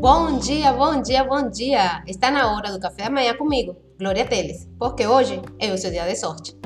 Bom 0.00 0.38
dia, 0.38 0.72
bom 0.72 1.02
dia, 1.02 1.22
bom 1.24 1.50
dia! 1.50 2.02
Está 2.06 2.30
na 2.30 2.50
hora 2.50 2.72
do 2.72 2.80
café 2.80 3.04
da 3.04 3.10
manhã 3.10 3.36
comigo, 3.36 3.76
Glória 3.98 4.26
Teles, 4.26 4.66
porque 4.78 5.06
hoje 5.06 5.42
é 5.58 5.70
o 5.70 5.76
seu 5.76 5.90
dia 5.90 6.06
de 6.06 6.16
sorte. 6.16 6.56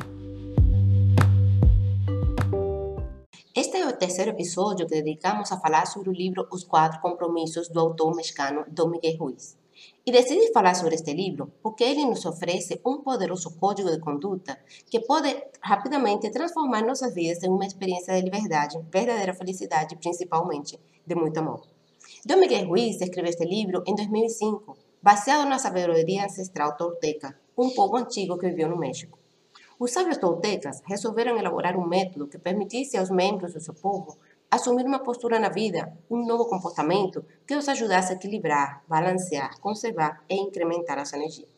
Este 3.53 3.79
é 3.79 3.89
o 3.89 3.93
terceiro 3.97 4.31
episódio 4.31 4.87
que 4.87 5.03
dedicamos 5.03 5.51
a 5.51 5.59
falar 5.59 5.85
sobre 5.87 6.11
o 6.11 6.13
livro 6.13 6.47
Os 6.49 6.63
Quatro 6.63 7.01
Compromissos 7.01 7.69
do 7.69 7.81
autor 7.81 8.15
mexicano 8.15 8.65
Dom 8.69 8.91
Miguel 8.91 9.17
Ruiz. 9.19 9.59
E 10.07 10.13
decidi 10.13 10.53
falar 10.53 10.77
sobre 10.77 10.95
este 10.95 11.13
livro 11.13 11.51
porque 11.61 11.83
ele 11.83 12.05
nos 12.05 12.25
oferece 12.25 12.81
um 12.87 13.03
poderoso 13.03 13.59
código 13.59 13.91
de 13.91 13.99
conduta 13.99 14.57
que 14.89 15.01
pode 15.01 15.37
rapidamente 15.61 16.31
transformar 16.31 16.83
nossas 16.83 17.13
vidas 17.13 17.43
em 17.43 17.49
uma 17.49 17.67
experiência 17.67 18.15
de 18.15 18.23
liberdade, 18.23 18.79
verdadeira 18.93 19.35
felicidade 19.35 19.97
e 19.97 19.99
principalmente 19.99 20.79
de 21.05 21.17
muito 21.17 21.41
amor. 21.41 21.74
Dom 22.27 22.39
Miguel 22.39 22.67
Ruiz 22.67 23.03
escreveu 23.03 23.29
este 23.29 23.45
livro 23.45 23.83
em 23.87 23.95
2005, 23.95 24.79
baseado 25.03 25.47
na 25.47 25.59
sabedoria 25.59 26.25
ancestral 26.25 26.75
tolteca, 26.75 27.39
um 27.55 27.69
povo 27.69 27.99
antigo 27.99 28.39
que 28.39 28.49
viveu 28.49 28.67
no 28.67 28.79
México. 28.79 29.19
Os 29.79 29.91
sábios 29.91 30.17
toltecas 30.17 30.81
resolveram 30.87 31.37
elaborar 31.37 31.77
um 31.77 31.87
método 31.87 32.27
que 32.27 32.39
permitisse 32.39 32.97
aos 32.97 33.11
membros 33.11 33.53
do 33.53 33.61
seu 33.61 33.75
povo 33.75 34.17
assumir 34.51 34.87
uma 34.87 35.01
postura 35.01 35.39
na 35.39 35.51
vida, 35.51 35.93
um 36.09 36.25
novo 36.25 36.47
comportamento 36.47 37.23
que 37.47 37.55
os 37.55 37.69
ajudasse 37.69 38.15
a 38.15 38.17
equilibrar, 38.17 38.83
balancear, 38.89 39.61
conservar 39.61 40.25
e 40.27 40.35
incrementar 40.35 40.99
a 40.99 41.05
sua 41.05 41.19
energia. 41.19 41.49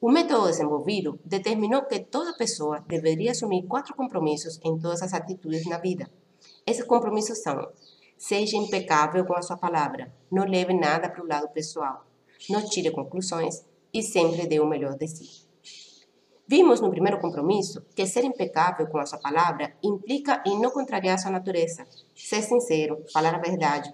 O 0.00 0.10
método 0.10 0.46
desenvolvido 0.46 1.20
determinou 1.22 1.82
que 1.82 2.00
toda 2.00 2.32
pessoa 2.32 2.82
deveria 2.88 3.32
assumir 3.32 3.66
quatro 3.66 3.94
compromissos 3.94 4.58
em 4.64 4.78
todas 4.78 5.02
as 5.02 5.12
atitudes 5.12 5.66
na 5.66 5.76
vida. 5.76 6.10
Esses 6.66 6.84
compromissos 6.84 7.42
são 7.42 7.68
Seja 8.22 8.56
impecável 8.56 9.26
com 9.26 9.34
a 9.34 9.42
sua 9.42 9.56
palavra. 9.56 10.14
Não 10.30 10.44
leve 10.44 10.72
nada 10.72 11.10
para 11.10 11.24
o 11.24 11.26
lado 11.26 11.48
pessoal. 11.48 12.06
Não 12.48 12.64
tire 12.64 12.88
conclusões 12.92 13.64
e 13.92 14.00
sempre 14.00 14.46
dê 14.46 14.60
o 14.60 14.64
melhor 14.64 14.96
de 14.96 15.08
si. 15.08 15.44
Vimos 16.46 16.80
no 16.80 16.88
primeiro 16.88 17.20
compromisso 17.20 17.84
que 17.96 18.06
ser 18.06 18.22
impecável 18.22 18.86
com 18.86 18.98
a 18.98 19.06
sua 19.06 19.18
palavra 19.18 19.74
implica 19.82 20.40
em 20.46 20.56
não 20.60 20.70
contrariar 20.70 21.18
sua 21.18 21.32
natureza, 21.32 21.84
ser 22.14 22.42
sincero, 22.42 23.04
falar 23.12 23.34
a 23.34 23.38
verdade. 23.38 23.92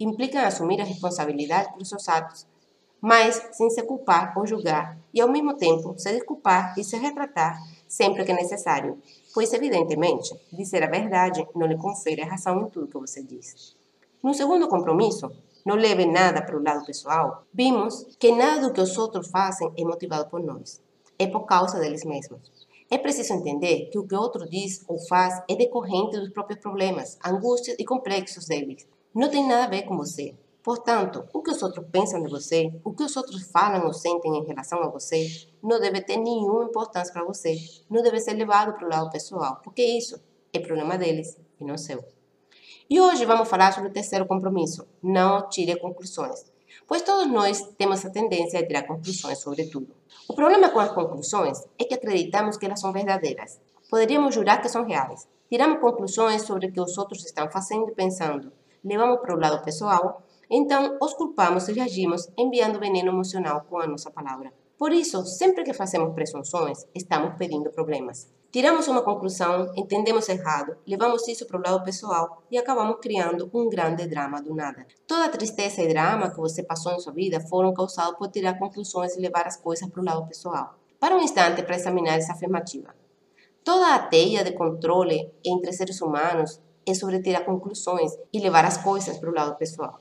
Implica 0.00 0.40
em 0.40 0.44
assumir 0.44 0.80
a 0.80 0.84
responsabilidade 0.84 1.70
pelos 1.70 1.88
seus 1.88 2.08
atos, 2.08 2.48
mas 3.00 3.40
sem 3.52 3.70
se 3.70 3.84
culpar 3.84 4.36
ou 4.36 4.44
julgar, 4.44 4.98
e 5.14 5.20
ao 5.20 5.30
mesmo 5.30 5.56
tempo 5.56 5.94
se 5.96 6.12
desculpar 6.12 6.74
e 6.76 6.82
se 6.82 6.96
retratar 6.96 7.56
sempre 7.86 8.24
que 8.24 8.32
necessário, 8.32 9.00
pois, 9.38 9.52
evidentemente, 9.52 10.34
dizer 10.52 10.82
a 10.82 10.90
verdade 10.90 11.46
não 11.54 11.68
lhe 11.68 11.76
confere 11.76 12.22
a 12.22 12.26
razão 12.26 12.60
em 12.60 12.70
tudo 12.70 12.88
que 12.88 12.98
você 12.98 13.22
diz. 13.22 13.76
No 14.20 14.34
segundo 14.34 14.66
compromisso, 14.66 15.30
não 15.64 15.76
leve 15.76 16.04
nada 16.06 16.42
para 16.42 16.58
o 16.58 16.60
lado 16.60 16.84
pessoal, 16.84 17.44
vimos 17.54 18.04
que 18.18 18.32
nada 18.32 18.66
do 18.66 18.72
que 18.72 18.80
os 18.80 18.98
outros 18.98 19.28
fazem 19.28 19.72
é 19.78 19.84
motivado 19.84 20.28
por 20.28 20.42
nós, 20.42 20.82
é 21.16 21.28
por 21.28 21.46
causa 21.46 21.78
deles 21.78 22.04
mesmos. 22.04 22.50
É 22.90 22.98
preciso 22.98 23.32
entender 23.32 23.88
que 23.92 23.98
o 24.00 24.08
que 24.08 24.16
o 24.16 24.20
outro 24.20 24.44
diz 24.50 24.84
ou 24.88 24.98
faz 25.06 25.40
é 25.48 25.54
decorrente 25.54 26.18
dos 26.18 26.30
próprios 26.30 26.58
problemas, 26.58 27.16
angústias 27.24 27.76
e 27.78 27.84
complexos 27.84 28.46
deles. 28.46 28.88
Não 29.14 29.30
tem 29.30 29.46
nada 29.46 29.66
a 29.66 29.70
ver 29.70 29.82
com 29.82 29.96
você. 29.96 30.34
Portanto, 30.68 31.26
o 31.32 31.40
que 31.40 31.50
os 31.50 31.62
outros 31.62 31.86
pensam 31.90 32.22
de 32.22 32.30
você, 32.30 32.70
o 32.84 32.92
que 32.92 33.02
os 33.02 33.16
outros 33.16 33.50
falam 33.50 33.86
ou 33.86 33.94
sentem 33.94 34.36
em 34.36 34.44
relação 34.44 34.82
a 34.82 34.88
você, 34.88 35.26
não 35.62 35.80
deve 35.80 36.02
ter 36.02 36.18
nenhuma 36.18 36.64
importância 36.64 37.10
para 37.10 37.24
você. 37.24 37.56
Não 37.88 38.02
deve 38.02 38.20
ser 38.20 38.34
levado 38.34 38.74
para 38.74 38.84
o 38.86 38.90
lado 38.90 39.08
pessoal, 39.08 39.62
porque 39.64 39.82
isso 39.82 40.20
é 40.52 40.58
problema 40.58 40.98
deles 40.98 41.38
e 41.58 41.64
não 41.64 41.78
seu. 41.78 42.04
E 42.90 43.00
hoje 43.00 43.24
vamos 43.24 43.48
falar 43.48 43.72
sobre 43.72 43.88
o 43.88 43.92
terceiro 43.94 44.26
compromisso: 44.26 44.86
não 45.02 45.48
tire 45.48 45.74
conclusões. 45.80 46.44
Pois 46.86 47.00
todos 47.00 47.32
nós 47.32 47.62
temos 47.78 48.04
a 48.04 48.10
tendência 48.10 48.60
a 48.60 48.66
tirar 48.66 48.82
conclusões 48.82 49.38
sobre 49.38 49.64
tudo. 49.70 49.96
O 50.28 50.34
problema 50.34 50.68
com 50.68 50.80
as 50.80 50.92
conclusões 50.92 51.66
é 51.78 51.84
que 51.84 51.94
acreditamos 51.94 52.58
que 52.58 52.66
elas 52.66 52.78
são 52.78 52.92
verdadeiras. 52.92 53.58
Poderíamos 53.88 54.34
jurar 54.34 54.60
que 54.60 54.68
são 54.68 54.84
reais. 54.84 55.26
Tiramos 55.48 55.80
conclusões 55.80 56.42
sobre 56.42 56.66
o 56.66 56.72
que 56.72 56.78
os 56.78 56.98
outros 56.98 57.24
estão 57.24 57.50
fazendo 57.50 57.88
e 57.88 57.94
pensando. 57.94 58.52
Levamos 58.84 59.20
para 59.20 59.34
o 59.34 59.40
lado 59.40 59.64
pessoal 59.64 60.22
então, 60.50 60.98
os 61.02 61.12
culpamos 61.14 61.68
e 61.68 61.72
reagimos 61.72 62.28
enviando 62.36 62.80
veneno 62.80 63.10
emocional 63.10 63.66
com 63.68 63.78
a 63.78 63.86
nossa 63.86 64.10
palavra. 64.10 64.52
Por 64.78 64.92
isso, 64.92 65.26
sempre 65.26 65.64
que 65.64 65.74
fazemos 65.74 66.14
presunções, 66.14 66.86
estamos 66.94 67.36
pedindo 67.36 67.70
problemas. 67.70 68.28
Tiramos 68.50 68.88
uma 68.88 69.02
conclusão, 69.02 69.70
entendemos 69.76 70.26
errado, 70.28 70.76
levamos 70.86 71.28
isso 71.28 71.44
para 71.46 71.58
o 71.58 71.62
lado 71.62 71.84
pessoal 71.84 72.42
e 72.50 72.56
acabamos 72.56 72.96
criando 72.98 73.50
um 73.52 73.68
grande 73.68 74.06
drama 74.06 74.40
do 74.40 74.54
nada. 74.54 74.86
Toda 75.06 75.28
tristeza 75.28 75.82
e 75.82 75.88
drama 75.88 76.30
que 76.30 76.38
você 76.38 76.62
passou 76.62 76.92
em 76.92 77.00
sua 77.00 77.12
vida 77.12 77.40
foram 77.40 77.74
causados 77.74 78.16
por 78.16 78.28
tirar 78.28 78.58
conclusões 78.58 79.16
e 79.16 79.20
levar 79.20 79.46
as 79.46 79.56
coisas 79.56 79.86
para 79.90 80.00
o 80.00 80.04
lado 80.04 80.26
pessoal. 80.26 80.76
Para 80.98 81.14
um 81.14 81.20
instante 81.20 81.62
para 81.62 81.76
examinar 81.76 82.16
essa 82.16 82.32
afirmativa. 82.32 82.94
Toda 83.62 83.94
a 83.94 83.98
teia 83.98 84.42
de 84.42 84.52
controle 84.52 85.30
entre 85.44 85.72
seres 85.72 86.00
humanos 86.00 86.58
é 86.86 86.94
sobre 86.94 87.20
tirar 87.20 87.44
conclusões 87.44 88.12
e 88.32 88.40
levar 88.40 88.64
as 88.64 88.78
coisas 88.78 89.18
para 89.18 89.28
o 89.28 89.34
lado 89.34 89.56
pessoal. 89.56 90.00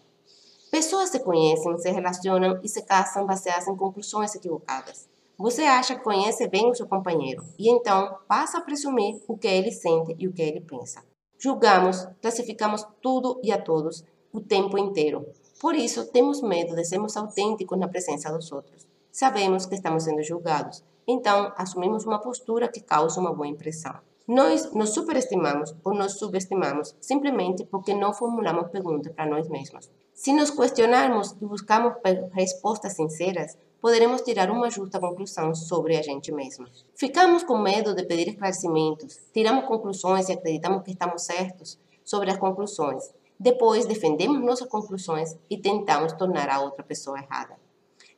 Pessoas 0.78 1.10
se 1.10 1.20
conhecem, 1.22 1.76
se 1.80 1.90
relacionam 1.90 2.60
e 2.62 2.70
se 2.70 2.84
casam 2.84 3.26
baseadas 3.26 3.68
em 3.68 3.76
conclusões 3.76 4.36
equivocadas. 4.36 5.10
Você 5.36 5.64
acha 5.64 5.96
que 5.96 6.04
conhece 6.04 6.48
bem 6.48 6.70
o 6.70 6.76
seu 6.76 6.88
companheiro 6.88 7.44
e 7.58 7.68
então 7.68 8.16
passa 8.28 8.60
a 8.60 8.62
presumir 8.62 9.20
o 9.28 9.36
que 9.36 9.48
ele 9.48 9.72
sente 9.72 10.16
e 10.20 10.28
o 10.28 10.34
que 10.34 10.44
ele 10.44 10.62
pensa. 10.62 11.04
Julgamos, 11.40 12.08
classificamos 12.22 12.86
tudo 13.02 13.42
e 13.44 13.52
a 13.52 13.60
todos 13.60 14.06
o 14.32 14.40
tempo 14.40 14.78
inteiro. 14.78 15.26
Por 15.60 15.74
isso, 15.74 16.12
temos 16.12 16.44
medo 16.44 16.76
de 16.76 16.86
sermos 16.86 17.18
autênticos 17.18 17.80
na 17.80 17.88
presença 17.88 18.32
dos 18.32 18.52
outros. 18.52 18.88
Sabemos 19.12 19.66
que 19.66 19.74
estamos 19.74 20.04
sendo 20.04 20.22
julgados, 20.22 20.84
então 21.08 21.52
assumimos 21.58 22.06
uma 22.06 22.22
postura 22.22 22.68
que 22.68 22.82
causa 22.82 23.20
uma 23.20 23.34
boa 23.34 23.48
impressão. 23.48 23.96
Nós 24.28 24.74
nos 24.74 24.90
superestimamos 24.90 25.74
ou 25.86 25.94
nos 25.94 26.20
subestimamos 26.20 26.94
simplesmente 27.00 27.64
porque 27.64 27.94
não 27.94 28.14
formulamos 28.14 28.70
perguntas 28.70 29.14
para 29.14 29.26
nós 29.26 29.48
mesmos. 29.48 29.90
Se 30.14 30.34
nos 30.34 30.52
questionarmos 30.52 31.32
e 31.42 31.46
buscarmos 31.46 31.94
respostas 32.34 32.94
sinceras, 32.94 33.58
poderemos 33.80 34.22
tirar 34.24 34.52
uma 34.52 34.70
justa 34.70 35.00
conclusão 35.00 35.56
sobre 35.56 35.96
a 35.96 36.02
gente 36.02 36.30
mesmo. 36.34 36.66
Ficamos 36.94 37.42
com 37.44 37.58
medo 37.58 37.96
de 37.96 38.04
pedir 38.04 38.28
esclarecimentos, 38.28 39.18
tiramos 39.34 39.64
conclusões 39.64 40.28
e 40.28 40.34
acreditamos 40.34 40.84
que 40.84 40.92
estamos 40.92 41.22
certos 41.22 41.80
sobre 42.04 42.30
as 42.30 42.38
conclusões. 42.38 43.10
Depois 43.40 43.86
defendemos 43.86 44.44
nossas 44.44 44.68
conclusões 44.68 45.38
e 45.50 45.58
tentamos 45.58 46.12
tornar 46.12 46.50
a 46.50 46.60
outra 46.60 46.84
pessoa 46.84 47.18
errada. 47.18 47.56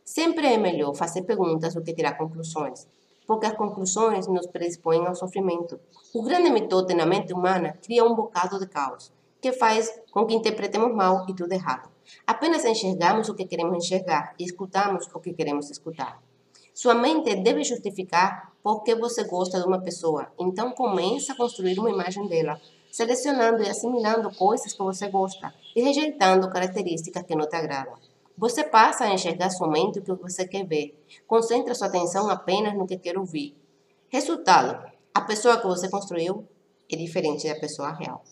Sempre 0.03 0.47
é 0.47 0.57
melhor 0.57 0.95
fazer 0.95 1.21
perguntas 1.21 1.75
do 1.75 1.83
que 1.83 1.93
tirar 1.93 2.17
conclusões, 2.17 2.87
porque 3.29 3.45
as 3.45 3.55
conclusões 3.55 4.25
nos 4.25 4.47
predispõem 4.47 5.05
ao 5.05 5.13
sofrimento. 5.13 5.79
O 6.15 6.23
grande 6.23 6.49
mitote 6.49 6.95
na 6.95 7.05
mente 7.05 7.31
humana 7.31 7.77
cria 7.79 8.03
um 8.03 8.15
bocado 8.15 8.57
de 8.57 8.65
caos 8.65 9.13
que 9.39 9.51
faz 9.51 9.87
com 10.11 10.25
que 10.25 10.33
interpretemos 10.33 10.91
mal 10.95 11.27
e 11.29 11.35
tudo 11.35 11.53
errado. 11.53 11.91
Apenas 12.25 12.65
enxergamos 12.65 13.29
o 13.29 13.35
que 13.35 13.45
queremos 13.45 13.77
enxergar 13.77 14.33
e 14.39 14.45
escutamos 14.45 15.07
o 15.13 15.19
que 15.19 15.31
queremos 15.31 15.69
escutar. 15.69 16.19
Sua 16.73 16.95
mente 16.95 17.35
deve 17.35 17.63
justificar 17.63 18.51
por 18.63 18.81
que 18.81 18.95
você 18.95 19.23
gosta 19.25 19.59
de 19.59 19.67
uma 19.67 19.79
pessoa, 19.79 20.31
então 20.39 20.71
comece 20.71 21.31
a 21.31 21.35
construir 21.35 21.77
uma 21.77 21.91
imagem 21.91 22.27
dela, 22.27 22.59
selecionando 22.91 23.61
e 23.61 23.69
assimilando 23.69 24.35
coisas 24.35 24.73
que 24.73 24.81
você 24.81 25.07
gosta 25.07 25.53
e 25.75 25.83
rejeitando 25.83 26.49
características 26.49 27.21
que 27.21 27.35
não 27.35 27.47
te 27.47 27.55
agradam. 27.55 27.93
Você 28.39 28.63
passa 28.63 29.03
a 29.03 29.13
enxergar 29.13 29.49
somente 29.49 29.99
o 29.99 30.01
que 30.01 30.13
você 30.13 30.47
quer 30.47 30.65
ver. 30.65 30.97
Concentra 31.27 31.75
sua 31.75 31.87
atenção 31.87 32.29
apenas 32.29 32.73
no 32.73 32.87
que 32.87 32.97
quer 32.97 33.17
ouvir. 33.17 33.53
Resultado: 34.07 34.81
a 35.13 35.19
pessoa 35.19 35.57
que 35.57 35.67
você 35.67 35.89
construiu 35.89 36.47
é 36.89 36.95
diferente 36.95 37.49
da 37.49 37.59
pessoa 37.59 37.91
real. 37.91 38.23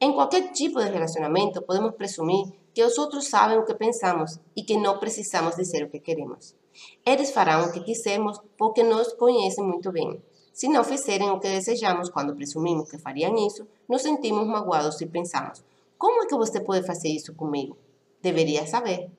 Em 0.00 0.14
qualquer 0.14 0.50
tipo 0.52 0.82
de 0.82 0.88
relacionamento, 0.88 1.60
podemos 1.60 1.94
presumir 1.94 2.54
que 2.72 2.82
os 2.82 2.96
outros 2.96 3.28
sabem 3.28 3.58
o 3.58 3.66
que 3.66 3.74
pensamos 3.74 4.40
e 4.56 4.62
que 4.62 4.78
não 4.78 4.98
precisamos 4.98 5.56
dizer 5.56 5.84
o 5.84 5.90
que 5.90 6.00
queremos. 6.00 6.56
Eles 7.04 7.30
farão 7.30 7.66
o 7.66 7.72
que 7.72 7.80
quisermos 7.80 8.40
porque 8.56 8.82
nos 8.82 9.12
conhecem 9.12 9.62
muito 9.62 9.92
bem. 9.92 10.22
Se 10.54 10.68
não 10.68 10.82
fizerem 10.82 11.28
o 11.30 11.38
que 11.38 11.50
desejamos 11.50 12.08
quando 12.08 12.34
presumimos 12.34 12.90
que 12.90 12.96
fariam 12.96 13.36
isso, 13.46 13.68
nos 13.86 14.00
sentimos 14.00 14.46
magoados 14.46 14.98
e 15.02 15.06
pensamos: 15.06 15.62
como 15.98 16.22
é 16.22 16.26
que 16.26 16.34
você 16.34 16.60
pode 16.62 16.86
fazer 16.86 17.08
isso 17.08 17.34
comigo? 17.34 17.76
Deveria 18.22 18.66
saber. 18.66 19.10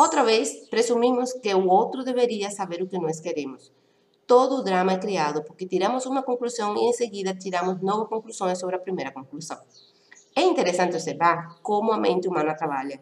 Outra 0.00 0.24
vez, 0.24 0.66
presumimos 0.70 1.34
que 1.34 1.52
o 1.54 1.68
outro 1.68 2.02
deveria 2.02 2.50
saber 2.50 2.80
o 2.80 2.88
que 2.88 2.98
nós 2.98 3.20
queremos. 3.20 3.70
Todo 4.26 4.54
o 4.54 4.62
drama 4.62 4.92
é 4.92 4.98
criado 4.98 5.44
porque 5.44 5.66
tiramos 5.66 6.06
uma 6.06 6.22
conclusão 6.22 6.74
e 6.74 6.88
em 6.88 6.92
seguida 6.94 7.34
tiramos 7.34 7.82
novas 7.82 8.08
conclusões 8.08 8.58
sobre 8.58 8.76
a 8.76 8.78
primeira 8.78 9.12
conclusão. 9.12 9.58
É 10.34 10.40
interessante 10.40 10.94
observar 10.94 11.60
como 11.60 11.92
a 11.92 11.98
mente 11.98 12.26
humana 12.26 12.54
trabalha. 12.54 12.98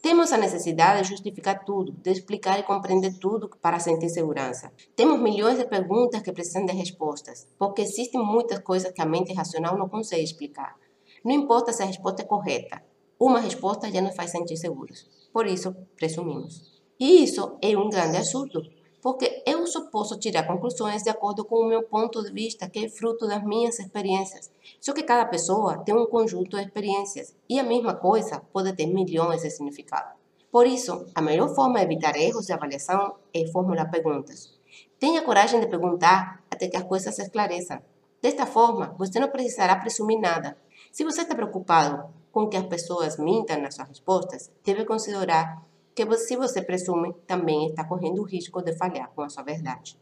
Temos 0.00 0.32
a 0.32 0.38
necessidade 0.38 1.02
de 1.02 1.10
justificar 1.10 1.62
tudo, 1.62 1.92
de 1.92 2.12
explicar 2.12 2.58
e 2.58 2.62
compreender 2.62 3.18
tudo 3.18 3.50
para 3.60 3.78
sentir 3.78 4.08
segurança. 4.08 4.72
Temos 4.96 5.20
milhões 5.20 5.58
de 5.58 5.66
perguntas 5.66 6.22
que 6.22 6.32
precisam 6.32 6.64
de 6.64 6.72
respostas, 6.72 7.46
porque 7.58 7.82
existem 7.82 8.18
muitas 8.18 8.60
coisas 8.60 8.92
que 8.92 9.02
a 9.02 9.06
mente 9.06 9.34
racional 9.34 9.76
não 9.76 9.90
consegue 9.90 10.24
explicar. 10.24 10.74
Não 11.22 11.32
importa 11.32 11.70
se 11.70 11.82
a 11.82 11.86
resposta 11.86 12.22
é 12.22 12.24
correta, 12.24 12.82
uma 13.20 13.40
resposta 13.40 13.92
já 13.92 14.00
nos 14.00 14.16
faz 14.16 14.30
sentir 14.30 14.56
seguros. 14.56 15.06
Por 15.34 15.48
isso 15.48 15.74
presumimos. 15.96 16.62
E 16.98 17.24
isso 17.24 17.58
é 17.60 17.76
um 17.76 17.90
grande 17.90 18.18
absurdo, 18.18 18.62
porque 19.02 19.42
eu 19.44 19.66
só 19.66 19.90
posso 19.90 20.16
tirar 20.16 20.46
conclusões 20.46 21.02
de 21.02 21.10
acordo 21.10 21.44
com 21.44 21.56
o 21.56 21.68
meu 21.68 21.82
ponto 21.82 22.22
de 22.22 22.30
vista, 22.30 22.70
que 22.70 22.84
é 22.84 22.88
fruto 22.88 23.26
das 23.26 23.42
minhas 23.42 23.80
experiências. 23.80 24.48
Só 24.80 24.92
que 24.92 25.02
cada 25.02 25.26
pessoa 25.26 25.78
tem 25.78 25.92
um 25.92 26.06
conjunto 26.06 26.56
de 26.56 26.62
experiências 26.62 27.34
e 27.48 27.58
a 27.58 27.64
mesma 27.64 27.96
coisa 27.96 28.42
pode 28.52 28.72
ter 28.74 28.86
milhões 28.86 29.42
de 29.42 29.50
significados. 29.50 30.12
Por 30.52 30.68
isso, 30.68 31.04
a 31.12 31.20
melhor 31.20 31.52
forma 31.52 31.80
de 31.80 31.86
evitar 31.86 32.16
erros 32.16 32.46
de 32.46 32.52
avaliação 32.52 33.16
é 33.34 33.44
formular 33.48 33.90
perguntas. 33.90 34.54
Tenha 35.00 35.20
coragem 35.22 35.58
de 35.58 35.66
perguntar 35.66 36.44
até 36.48 36.68
que 36.68 36.76
as 36.76 36.84
coisas 36.84 37.12
se 37.12 37.22
esclareçam. 37.22 37.82
Desta 38.22 38.46
forma, 38.46 38.94
você 38.96 39.18
não 39.18 39.28
precisará 39.28 39.74
presumir 39.74 40.20
nada. 40.20 40.56
Se 40.92 41.02
você 41.02 41.22
está 41.22 41.34
preocupado 41.34 42.08
com 42.34 42.48
que 42.48 42.56
as 42.56 42.66
pessoas 42.66 43.16
mintam 43.16 43.62
nas 43.62 43.76
suas 43.76 43.86
respostas, 43.86 44.50
deve 44.64 44.84
considerar 44.84 45.64
que 45.94 46.04
se 46.16 46.36
você 46.36 46.60
presume, 46.60 47.14
também 47.28 47.68
está 47.68 47.84
correndo 47.84 48.22
o 48.22 48.24
risco 48.24 48.60
de 48.60 48.76
falhar 48.76 49.08
com 49.14 49.22
a 49.22 49.28
sua 49.28 49.44
verdade. 49.44 49.96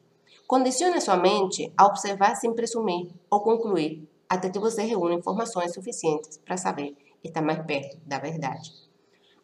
Condicione 0.46 0.98
sua 1.02 1.18
mente 1.18 1.70
a 1.76 1.84
observar 1.84 2.34
sem 2.36 2.54
presumir 2.54 3.10
ou 3.28 3.42
concluir 3.42 4.08
até 4.26 4.48
que 4.48 4.58
você 4.58 4.82
reúna 4.82 5.14
informações 5.14 5.74
suficientes 5.74 6.38
para 6.38 6.56
saber 6.56 6.96
estar 7.22 7.42
mais 7.42 7.66
perto 7.66 7.98
da 8.06 8.18
verdade. 8.18 8.72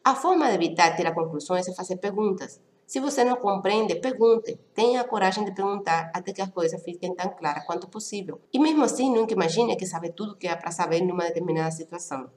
A 0.03 0.15
forma 0.15 0.49
de 0.49 0.55
evitar 0.55 0.97
tirar 0.97 1.13
conclusões 1.13 1.69
é 1.69 1.75
fazer 1.75 1.99
perguntas. 1.99 2.59
Se 2.87 3.01
você 3.01 3.23
não 3.23 3.37
compreende, 3.37 3.97
pergunte. 3.97 4.59
Tenha 4.73 5.03
a 5.03 5.05
coragem 5.05 5.45
de 5.45 5.53
perguntar 5.53 6.11
até 6.15 6.33
que 6.33 6.41
as 6.41 6.51
coisas 6.51 6.83
fiquem 6.83 7.15
tão 7.15 7.29
claras 7.37 7.67
quanto 7.67 7.87
possível. 7.87 8.41
E 8.51 8.59
mesmo 8.59 8.83
assim, 8.83 9.13
nunca 9.13 9.35
imagine 9.35 9.77
que 9.77 9.85
sabe 9.85 10.11
tudo 10.13 10.33
o 10.33 10.37
que 10.37 10.49
há 10.49 10.57
para 10.57 10.71
saber 10.71 11.03
numa 11.03 11.25
determinada 11.25 11.71
situação. 11.71 12.31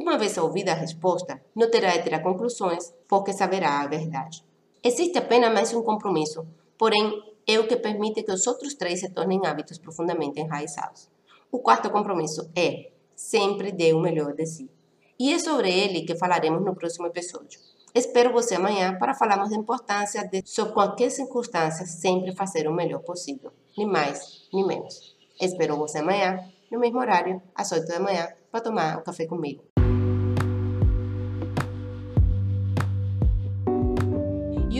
Uma 0.00 0.16
vez 0.16 0.38
ouvida 0.38 0.72
a 0.72 0.74
resposta, 0.74 1.38
não 1.54 1.70
terá 1.70 1.94
de 1.94 2.04
tirar 2.04 2.22
conclusões, 2.22 2.90
porque 3.06 3.34
saberá 3.34 3.82
a 3.82 3.86
verdade. 3.86 4.42
Existe 4.82 5.18
apenas 5.18 5.52
mais 5.52 5.74
um 5.74 5.82
compromisso, 5.82 6.46
porém 6.78 7.22
é 7.46 7.60
o 7.60 7.68
que 7.68 7.76
permite 7.76 8.22
que 8.22 8.32
os 8.32 8.46
outros 8.46 8.72
três 8.72 9.00
se 9.00 9.10
tornem 9.10 9.44
hábitos 9.44 9.76
profundamente 9.76 10.40
enraizados. 10.40 11.10
O 11.52 11.58
quarto 11.58 11.90
compromisso 11.90 12.50
é 12.56 12.92
sempre 13.14 13.72
dê 13.72 13.92
o 13.92 14.00
melhor 14.00 14.32
de 14.32 14.46
si. 14.46 14.70
E 15.18 15.34
é 15.34 15.38
sobre 15.38 15.70
ele 15.70 16.06
que 16.06 16.16
falaremos 16.16 16.64
no 16.64 16.74
próximo 16.74 17.06
episódio. 17.06 17.60
Espero 17.94 18.32
você 18.32 18.54
amanhã 18.54 18.96
para 18.98 19.12
falarmos 19.12 19.50
da 19.50 19.56
importância 19.56 20.26
de, 20.26 20.42
sob 20.46 20.72
qualquer 20.72 21.10
circunstância, 21.10 21.84
sempre 21.84 22.34
fazer 22.34 22.66
o 22.66 22.72
melhor 22.72 23.00
possível, 23.00 23.52
nem 23.76 23.86
mais, 23.86 24.48
nem 24.50 24.66
menos. 24.66 25.14
Espero 25.38 25.76
você 25.76 25.98
amanhã, 25.98 26.42
no 26.72 26.80
mesmo 26.80 26.98
horário, 27.00 27.42
às 27.54 27.70
8 27.70 27.86
da 27.86 28.00
manhã, 28.00 28.28
para 28.50 28.62
tomar 28.62 28.98
um 28.98 29.02
café 29.02 29.26
comigo. 29.26 29.62